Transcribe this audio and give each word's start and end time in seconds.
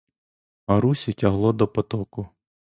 Марусю 0.67 1.13
тягло 1.13 1.53
до 1.53 1.67
потоку. 1.67 2.29